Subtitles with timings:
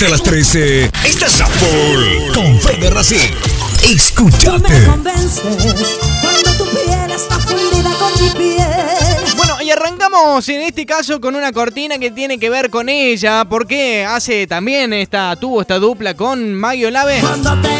[0.00, 0.90] hasta las 13.
[1.04, 3.18] Estás a full con Fede Racing.
[3.18, 4.84] Tú me Escúchate.
[4.86, 5.42] convences
[6.22, 9.34] cuando tu piel está fundida con mi piel.
[9.36, 13.44] Bueno, y arrancamos en este caso con una cortina que tiene que ver con ella,
[13.44, 17.20] porque hace también esta, tuvo esta dupla con Maggie Olave.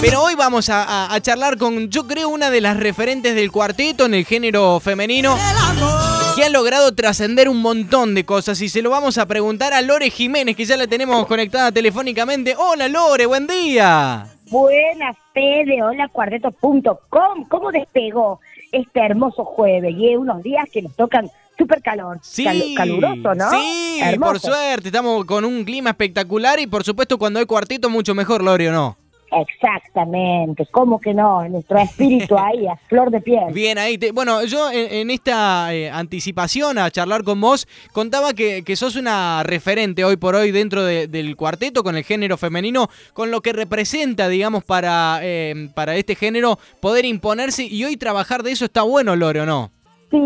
[0.02, 3.50] Pero hoy vamos a, a- a charlar con, yo creo, una de las referentes del
[3.50, 6.19] cuarteto en el género femenino, El amor.
[6.36, 8.60] Que ha logrado trascender un montón de cosas.
[8.60, 12.54] Y se lo vamos a preguntar a Lore Jiménez, que ya la tenemos conectada telefónicamente.
[12.56, 14.26] Hola Lore, buen día.
[14.50, 17.44] Buenas, Fede, hola cuarteto.com.
[17.48, 18.40] ¿Cómo despegó
[18.72, 19.94] este hermoso jueves?
[19.96, 23.50] Y unos días que nos tocan súper calor, Sí, cal- caluroso, ¿no?
[23.50, 24.32] Sí, Hermoso.
[24.32, 28.42] por suerte, estamos con un clima espectacular y por supuesto cuando hay cuartito mucho mejor,
[28.42, 28.96] Lore, ¿o no?
[29.32, 31.46] Exactamente, ¿cómo que no?
[31.48, 33.52] Nuestro espíritu ahí, a flor de piel.
[33.52, 33.98] Bien, ahí.
[33.98, 38.76] te- bueno, yo en, en esta eh, anticipación a charlar con vos, contaba que, que
[38.76, 43.30] sos una referente hoy por hoy dentro de- del cuarteto con el género femenino, con
[43.30, 48.52] lo que representa, digamos, para, eh, para este género poder imponerse y hoy trabajar de
[48.52, 49.70] eso está bueno, Lore, ¿o no?
[50.10, 50.18] Sí,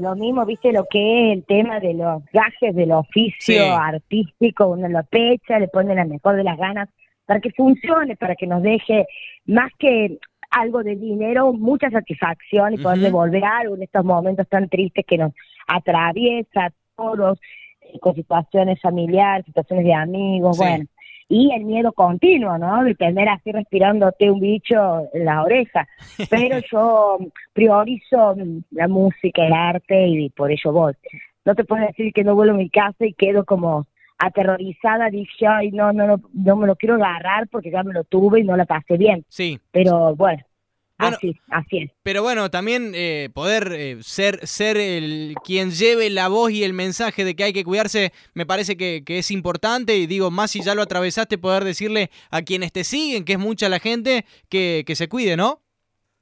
[0.00, 3.58] lo mismo, viste, lo que es el tema de los gajes del oficio Sí.
[3.58, 6.88] artístico, uno lo pecha, le pone la mejor de las ganas
[7.26, 9.06] para que funcione, para que nos deje
[9.46, 10.18] más que
[10.50, 15.16] algo de dinero, mucha satisfacción y poder devolver algo en estos momentos tan tristes que
[15.18, 15.32] nos
[15.66, 17.38] atraviesa a todos,
[17.80, 20.62] eh, con situaciones familiares, situaciones de amigos, Sí.
[20.62, 20.84] bueno.
[21.28, 22.84] Y el miedo continuo, ¿no?
[22.84, 25.88] De tener así respirándote un bicho en la oreja.
[26.30, 27.18] Pero yo
[27.54, 30.92] priorizo mm, la música, el arte y por ello voy.
[31.46, 33.86] No te puedo decir que no vuelvo a mi casa y quedo como
[34.18, 38.04] aterrorizada, dije, ay, no, no, no, no me lo quiero agarrar porque ya me lo
[38.04, 39.24] tuve y no la pasé bien.
[39.28, 39.58] Sí.
[39.72, 40.42] Pero bueno,
[40.98, 41.90] Bueno, así, así es.
[42.04, 46.72] Pero bueno, también eh, poder eh, ser, ser el quien lleve la voz y el
[46.74, 49.96] mensaje de que hay que cuidarse, me parece que, que es importante.
[49.96, 53.38] Y digo, más si ya lo atravesaste, poder decirle a quienes te siguen, que es
[53.40, 55.60] mucha la gente, que, que se cuide, ¿no?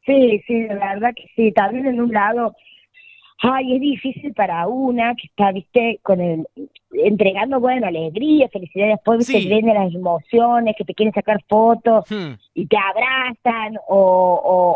[0.06, 1.52] Sí, sí, la verdad que sí.
[1.52, 2.56] También en un lado,
[3.42, 6.46] ay, es difícil para una que está, viste, con el,
[6.92, 9.48] entregando, bueno, alegría, felicidad, después, viste, Sí.
[9.48, 13.96] vienen las emociones, que te quieren sacar fotos Hmm, y te abrazan o,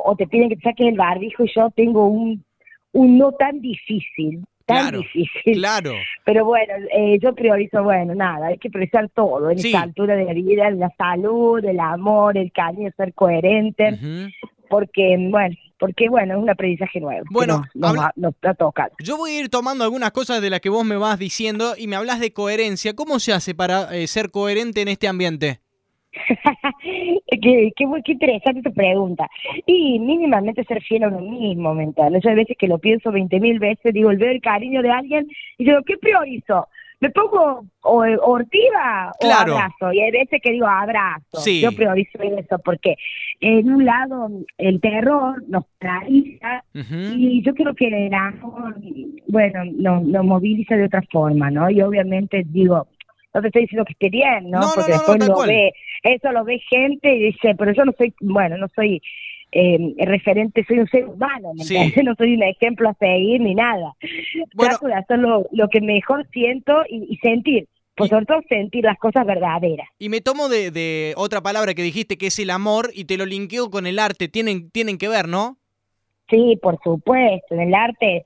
[0.02, 2.44] o, o te piden que te saques el barbijo y yo tengo un,
[2.92, 5.54] un no tan difícil, tan Claro, difícil.
[5.58, 5.92] Claro.
[6.24, 9.68] Pero bueno, eh, yo priorizo, bueno, nada, hay que priorizar todo en Sí.
[9.68, 13.98] esta altura de la vida, la salud, el amor, el cariño, ser coherente
[14.70, 17.24] porque bueno, porque bueno, es un aprendizaje nuevo.
[17.24, 18.90] que Bueno, nos, nos nos va a tocar.
[18.98, 21.88] Yo voy a ir tomando algunas cosas de las que vos me vas diciendo y
[21.88, 22.94] me hablas de coherencia.
[22.94, 25.60] ¿Cómo se hace para eh, ser coherente en este ambiente?
[27.42, 29.28] qué, qué, interesante tu pregunta.
[29.66, 32.22] Y mínimamente ser fiel a uno mismo, ¿me entiendes?
[32.22, 34.90] Yo hay veces que lo pienso veinte mil veces, digo, el ver el cariño de
[34.90, 35.28] alguien
[35.58, 36.66] y digo, ¿qué priorizo?
[37.04, 39.92] ¿Me pongo o, ortiva o abrazo?
[39.92, 41.38] Y hay veces que digo abrazo.
[41.38, 41.60] Sí.
[41.60, 42.96] Yo priorizo eso porque
[43.40, 46.64] en un lado el terror nos paraliza.
[46.72, 48.76] Y yo creo que el amor,
[49.28, 51.68] bueno, nos nos moviliza de otra forma, ¿no?
[51.68, 52.88] Y obviamente digo,
[53.34, 54.60] no te estoy diciendo que esté bien, ¿no?
[54.74, 55.48] Porque no, no, después lo cual.
[55.50, 55.72] ve,
[56.04, 59.02] eso lo ve gente y dice, pero yo no soy, bueno, no soy
[59.54, 61.76] eh, referente, soy un ser humano, ¿me Sí.
[62.04, 63.94] No soy un ejemplo a seguir ni nada.
[64.54, 64.76] Bueno.
[64.82, 68.84] De hacer lo, lo que mejor siento y, y sentir, por Y- sobre todo sentir
[68.84, 69.88] las cosas verdaderas.
[69.98, 73.16] Y me tomo de, de otra palabra que dijiste que es el amor y te
[73.16, 74.28] lo linkeo con el arte.
[74.28, 75.56] Tienen, tienen que ver, ¿no?
[76.30, 78.24] Sí, por supuesto, en el arte,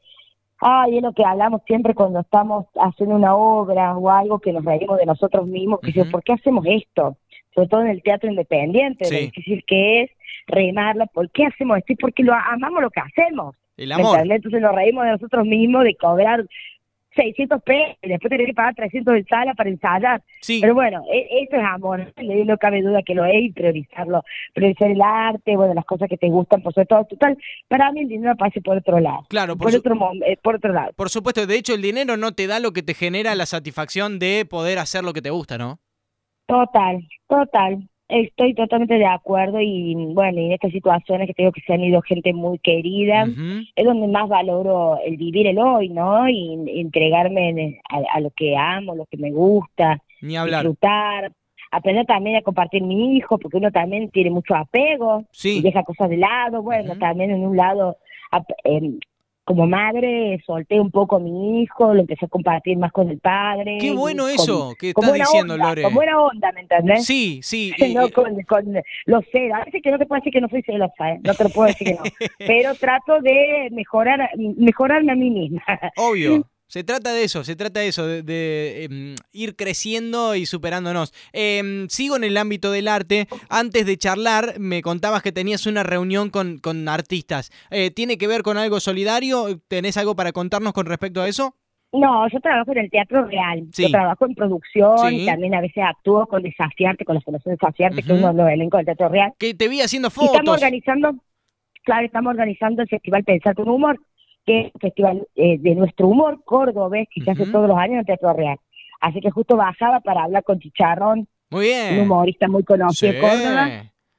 [0.60, 4.64] ay, es lo que hablamos siempre cuando estamos haciendo una obra o algo que nos
[4.64, 5.98] reímos de nosotros mismos, que Ujú.
[5.98, 7.16] decimos, ¿por qué hacemos esto?
[7.54, 9.14] Sobre todo en el teatro independiente, Sí.
[9.14, 10.10] lo difícil que es
[10.48, 11.94] remarla, ¿por qué hacemos esto?
[12.00, 13.54] Porque lo amamos lo que hacemos.
[13.76, 14.18] El ¿me amor.
[14.28, 16.44] Entonces nos reímos de nosotros mismos de cobrar
[17.14, 20.22] 600 pesos y después tener que pagar 300 de sala para ensayar.
[20.40, 20.58] Sí.
[20.60, 24.22] Pero bueno, e- eso es amor, no cabe duda que lo es y priorizarlo,
[24.54, 27.36] priorizar el arte, bueno, las cosas que te gustan, por sobre todo, total,
[27.66, 30.56] para mí el dinero pasa por otro lado, Claro, por por, su- otro, eh, por
[30.56, 30.92] otro lado.
[30.94, 34.18] Por supuesto, de hecho el dinero no te da lo que te genera la satisfacción
[34.20, 35.80] de poder hacer lo que te gusta, ¿no?
[36.46, 41.60] Total, total, estoy totalmente de acuerdo y bueno, y en estas situaciones que tengo que
[41.60, 43.26] se han ido gente muy querida,
[43.76, 46.28] es donde más valoro el vivir el hoy, ¿no?
[46.28, 50.62] Y entregarme en- a, a lo que amo, lo que me gusta, Ni hablar.
[50.62, 51.32] disfrutar,
[51.70, 55.58] aprender también a compartir mi hijo, porque uno también tiene mucho apego Sí.
[55.58, 57.98] y deja cosas de lado, bueno, también en un lado,
[58.64, 58.98] em,
[59.48, 63.18] como madre, solté un poco a mi hijo, lo empecé a compartir más con el
[63.18, 63.78] padre.
[63.80, 65.82] Qué bueno con- eso que con estás buena diciendo, onda, Lore.
[65.84, 67.06] Con buena onda, ¿me entendés?
[67.06, 67.72] Sí, sí.
[67.94, 68.74] no y- con, con
[69.06, 69.58] los celos.
[69.58, 71.20] A veces que no te puedo decir que no soy celosa, ¿eh?
[71.24, 72.02] no te lo puedo decir que no.
[72.46, 75.62] Pero trato de mejorar, mejorarme a mí misma.
[75.96, 76.44] Obvio.
[76.68, 81.14] Se trata de eso, se trata de eso, de, de, em, ir creciendo y superándonos.
[81.32, 83.26] Em, sigo en el ámbito del arte.
[83.48, 87.50] Antes de charlar, me contabas que tenías una reunión con, con artistas.
[87.70, 89.58] Eh, ¿Tiene que ver con algo solidario?
[89.68, 91.54] ¿Tenés algo para contarnos con respecto a eso?
[91.90, 93.66] No, yo trabajo en el teatro real.
[93.72, 93.84] Sí.
[93.84, 95.22] Yo trabajo en producción Sí.
[95.22, 98.14] y también a veces actúo con Desafiarte, con la Fundación Desafiarte, que Ujú.
[98.16, 99.32] es uno de los elencos del teatro real.
[99.38, 100.54] Que te vi haciendo Y estamos fotos.
[100.56, 101.14] organizando,
[101.84, 103.98] claro, estamos organizando el Festival Pensar con Humor,
[104.48, 107.92] que es un festival eh, de nuestro humor cordobés que se hace todos los años
[107.94, 108.58] en el Teatro Real.
[109.00, 111.94] Así que justo bajaba para hablar con Chicharrón, Muy bien.
[111.94, 113.20] un humorista muy conocido de.
[113.20, 113.68] Córdoba.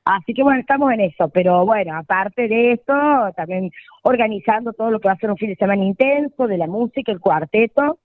[0.06, 1.30] Así que bueno, estamos en eso.
[1.30, 2.94] Pero bueno, aparte de esto,
[3.36, 3.70] también
[4.04, 7.12] organizando todo lo que va a ser un fin de semana intenso de la música,
[7.12, 8.00] el cuarteto,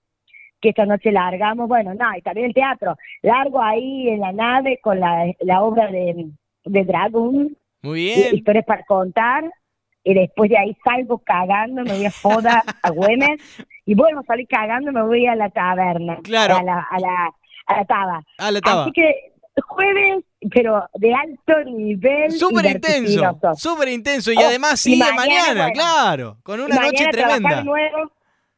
[0.61, 2.95] que esta noche largamos, bueno, no, y también el teatro.
[3.21, 6.27] Largo ahí en la nave con la, la obra de,
[6.65, 8.35] de Dragon, Muy y- bien.
[8.35, 9.43] historias para contar,
[10.05, 13.41] y después de ahí salgo cagando, me voy a Foda, a Güemes,
[13.85, 16.55] y vuelvo a salir cagando, me voy a la taberna, Claro.
[16.55, 17.29] a la, a la,
[17.67, 18.21] a la taba.
[18.37, 18.83] Ah, la taba.
[18.83, 19.13] Así que
[19.67, 20.23] jueves,
[20.53, 22.31] pero de alto nivel.
[22.31, 24.31] Súper intenso, súper intenso.
[24.31, 25.73] Y Oh, además sigue mañana, mañana, bueno.
[25.73, 26.37] claro.
[26.43, 27.57] Con una noche tremenda.
[27.57, 28.11] de nuevo.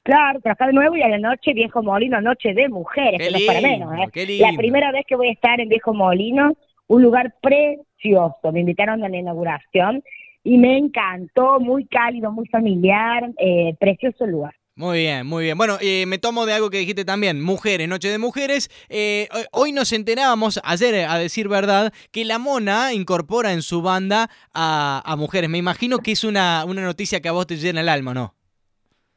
[0.03, 3.39] Claro, trabajar de nuevo y a la noche Viejo Molino, noche de mujeres, que no
[3.45, 3.93] para menos.
[3.93, 4.05] ¿eh?
[4.13, 6.53] qué La primera vez que voy a estar en Viejo Molino,
[6.87, 8.51] un lugar precioso.
[8.53, 10.01] Me invitaron a la inauguración
[10.47, 14.53] y me encantó, muy cálido, muy familiar, eh, precioso lugar.
[14.77, 15.57] Muy bien, muy bien.
[15.57, 18.69] Bueno, eh, me tomo de algo que dijiste también, mujeres, noche de mujeres.
[18.87, 23.81] Eh, hoy- nos enterábamos, ayer eh, a decir verdad, que la Mona incorpora en su
[23.81, 25.49] banda a, a mujeres.
[25.49, 28.33] Me imagino que es una, una noticia que a vos te llena el alma, ¿no?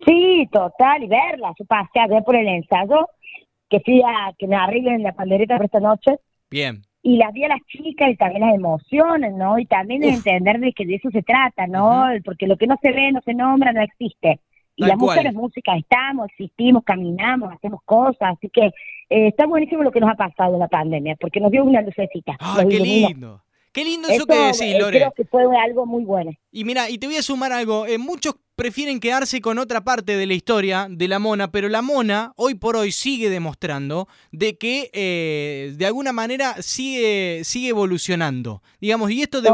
[0.05, 1.53] Sí, total, y verla.
[1.61, 3.07] Yo pasé a ver por el ensayo,
[3.69, 6.17] que fui a que me arreglen la pandereta para esta noche,
[6.51, 6.83] Bien.
[7.03, 9.59] Y las vi a las chicas y también las emociones, ¿no?
[9.59, 10.15] Y también Uf.
[10.15, 12.07] entender de que de eso se trata, ¿no?
[12.25, 14.41] Porque lo que no se ve, no se nombra, no existe.
[14.77, 15.17] Y Tal las cual.
[15.17, 20.11] mujeres música estamos, existimos, caminamos, hacemos cosas, así que eh, está buenísimo lo que nos
[20.11, 22.37] ha pasado en la pandemia, porque nos dio una lucecita.
[22.39, 23.43] ¡Ah, qué lindo!
[23.73, 24.99] Qué lindo eso, Eso, que decís, eh, Lore.
[24.99, 26.33] creo que fue algo muy bueno.
[26.51, 27.87] Y mira, y te voy a sumar algo.
[27.87, 31.81] eh, muchos prefieren quedarse con otra parte de la historia de la mona, pero la
[31.81, 38.63] mona hoy por hoy sigue demostrando de que eh, de alguna manera sigue, sigue evolucionando.
[38.81, 39.51] Digamos, y esto de,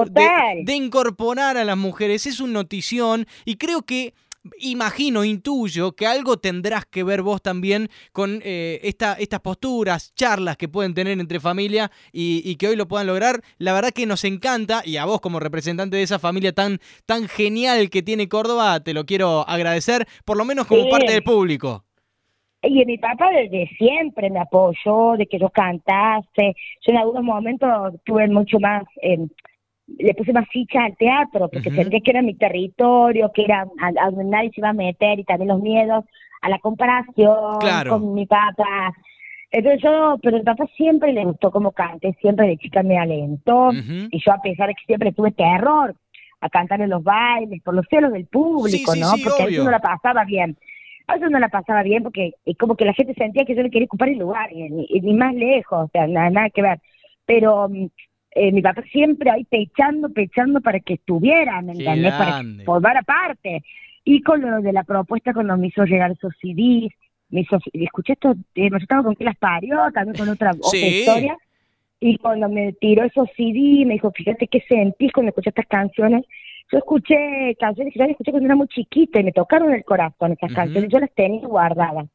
[0.65, 4.15] de incorporar a las mujeres es un notición y creo que
[4.59, 10.57] imagino, intuyo que algo tendrás que ver vos también con eh, esta, estas posturas, charlas
[10.57, 13.41] que pueden tener entre familia y, y que hoy lo puedan lograr.
[13.59, 17.29] La verdad que nos encanta y a vos como representante de esa familia tan, tan
[17.29, 20.91] genial que tiene Córdoba, te lo quiero agradecer, por lo menos como Sí.
[20.91, 21.85] parte del público.
[22.63, 26.55] Y mi papá desde siempre me apoyó, de que yo cantase.
[26.85, 29.19] Yo en algunos momentos tuve mucho más, eh,
[29.99, 31.77] le puse más ficha al teatro, porque Ujú.
[31.77, 35.19] sentía que era mi territorio, que era a, a donde nadie se iba a meter,
[35.19, 36.05] y también los miedos
[36.43, 37.91] a la comparación Claro.
[37.91, 38.95] con mi papá.
[39.51, 43.69] Entonces yo, pero mi papá siempre le gustó como cante, siempre de chica me alentó,
[43.69, 44.09] Ujú.
[44.11, 45.95] y yo a pesar de que siempre tuve terror
[46.41, 49.13] a cantar en los bailes, por los celos del público, Sí, ¿no?
[49.13, 50.57] sí, porque a veces no la pasaba bien.
[51.07, 53.71] A veces no la pasaba bien porque como que la gente sentía que yo le
[53.71, 56.81] quería ocupar el lugar, y, ni- y más lejos, o sea, nada, nada que ver.
[57.25, 57.87] Pero mm,
[58.37, 62.13] eh, mi papá siempre ahí pechando, pechando para que estuviera, ¿me Qué entendés?
[62.13, 62.59] Para grande.
[62.59, 63.63] que formara parte.
[64.05, 66.93] Y con lo de la propuesta, cuando me hizo llegar esos CDs,
[67.31, 70.71] me hizo, escuché esto, eh, me estaba con que las parió, también con otra, otra
[70.71, 70.99] Sí.
[71.01, 71.37] historia.
[71.99, 76.25] Y cuando me tiró esos CD, me dijo, fíjate qué sentís cuando escuchas estas canciones.
[76.71, 79.83] Yo escuché canciones que yo las escuché cuando era muy chiquita y me tocaron el
[79.85, 80.57] corazón esas Ujú.
[80.57, 82.07] canciones, yo las tenía guardadas.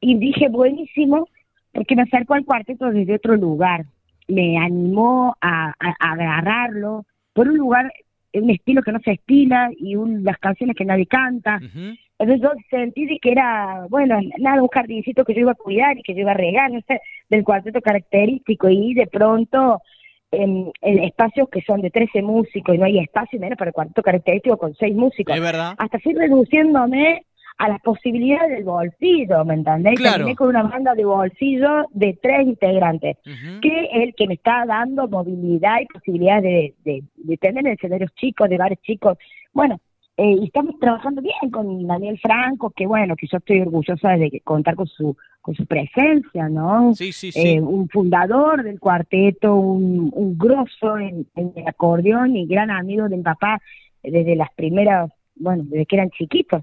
[0.00, 1.28] Y dije, buenísimo,
[1.72, 3.84] porque me acercó al cuarteto desde otro lugar.
[4.28, 7.92] Me animó a, a- a agarrarlo por un lugar,
[8.34, 11.58] un estilo que no se estila y un, las canciones que nadie canta.
[12.20, 16.02] Entonces yo sentí que era, bueno, nada, un jardincito que yo iba a cuidar y
[16.02, 19.80] que yo iba a regar, no sé, del cuarteto característico y de pronto
[20.32, 23.74] en, en espacios que son de 13 músicos y no hay espacio menos para el
[23.74, 25.34] cuarteto característico con 6 músicos.
[25.34, 25.74] Es verdad.
[25.78, 27.22] Hasta fui reduciéndome
[27.58, 29.96] a las posibilidades del bolsillo, ¿me entendés?
[29.96, 30.18] Claro.
[30.18, 33.16] Terminé con una banda de bolsillo de tres integrantes
[33.60, 38.14] que es el que me está dando movilidad y posibilidades de, de, de tener escenarios
[38.14, 39.18] chicos, de bares chicos.
[39.52, 39.80] Bueno,
[40.16, 44.40] eh, y estamos trabajando bien con Daniel Franco, que bueno, que yo estoy orgullosa de
[44.44, 46.94] contar con su con su presencia, ¿no?
[46.94, 47.40] Sí, sí, sí.
[47.40, 53.08] Eh, un fundador del cuarteto, un, un grosso en, en el acordeón y gran amigo
[53.08, 53.60] de mi papá
[54.02, 56.62] desde las primeras, bueno, desde que eran chiquitos.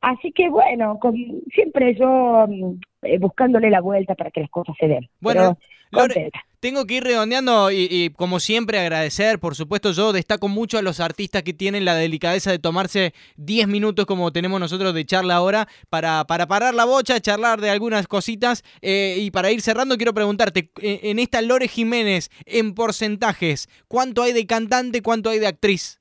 [0.00, 1.14] Así que bueno, con,
[1.54, 5.08] siempre yo mm, eh, buscándole la vuelta para que las cosas se den.
[5.20, 5.56] Bueno,
[5.90, 10.48] Pero Lore, tengo que ir redondeando y, y, como siempre agradecer, por supuesto yo destaco
[10.48, 14.92] mucho a los artistas que tienen la delicadeza de tomarse 10 minutos como tenemos nosotros
[14.92, 19.52] de charla ahora para, para parar la bocha, charlar de algunas cositas eh, y para
[19.52, 25.02] ir cerrando quiero preguntarte, eh, en esta Lore Jiménez, en porcentajes, ¿cuánto hay de cantante,
[25.02, 26.00] cuánto hay de actriz?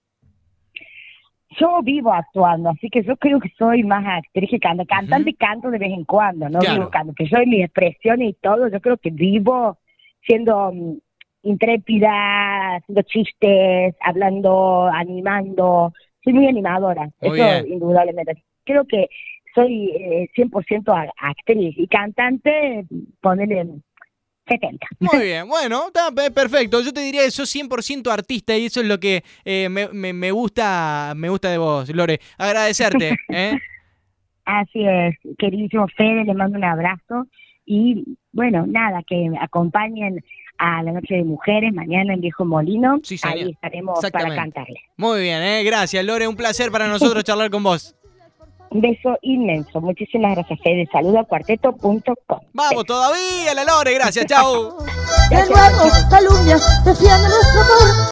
[1.59, 4.88] Yo vivo actuando, así que yo creo que soy más actriz que cantante.
[4.93, 6.75] Cantante canto de vez en cuando, no Claro.
[6.79, 7.13] vivo canto.
[7.15, 9.77] Que yo en mis expresiones y todo, yo creo que vivo
[10.25, 10.97] siendo mm,
[11.43, 15.93] intrépida, haciendo chistes, hablando, animando.
[16.24, 17.74] Soy muy animadora, Muy eso bien.
[17.74, 18.43] indudablemente.
[18.63, 19.07] Creo que
[19.53, 22.85] soy eh, 100% a- actriz y cantante,
[23.21, 23.65] ponele
[24.47, 24.87] 70.
[24.99, 26.81] Muy bien, bueno, está perfecto.
[26.81, 30.13] Yo te diría que sos 100% artista y eso es lo que eh, me, me-
[30.13, 32.19] me gusta me gusta de vos, Lore.
[32.37, 33.15] Agradecerte.
[33.29, 33.53] ¿eh?
[34.45, 37.25] Así es, queridísimo Fede, le mando un abrazo
[37.65, 40.23] y bueno, nada, que me acompañen
[40.59, 44.79] a la Noche de Mujeres mañana en Viejo Molino, Sí, ahí estaremos para cantarle.
[44.97, 45.63] Muy bien, ¿eh?
[45.63, 46.27] gracias, Lore.
[46.27, 47.95] Un placer para nosotros charlar con vos.
[48.75, 52.39] Un beso inmenso, muchísimas gracias Fede, saludo a cuarteto.com.
[52.51, 53.94] Vamos todavía, la Lore.
[53.94, 54.75] Gracias, chau.
[55.29, 55.86] De nuevo
[56.84, 57.96] defienden nuestro amor